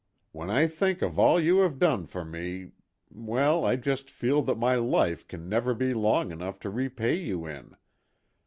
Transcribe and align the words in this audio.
"When 0.31 0.49
I 0.49 0.65
think 0.65 1.03
of 1.03 1.19
all 1.19 1.39
you 1.39 1.57
have 1.59 1.77
done 1.77 2.07
for 2.07 2.25
me 2.25 2.71
well, 3.11 3.63
I 3.63 3.75
just 3.75 4.09
feel 4.09 4.41
that 4.41 4.57
my 4.57 4.73
life 4.73 5.27
can 5.27 5.47
never 5.47 5.75
be 5.75 5.93
long 5.93 6.31
enough 6.31 6.57
to 6.61 6.71
repay 6.71 7.13
you 7.19 7.45
in. 7.45 7.75